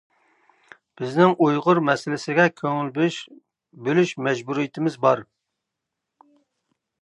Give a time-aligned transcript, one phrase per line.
[1.01, 2.89] بىزنىڭ ئۇيغۇر مەسىلىسىگە كۆڭۈل
[3.89, 5.23] بۆلۈش مەجبۇرىيىتىمىز بار.